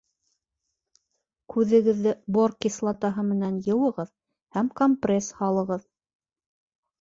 [1.53, 4.11] Күҙегеҙҙе бор кислотаһы менән йыуығыҙ
[4.59, 5.87] һәм компресс һалығыҙ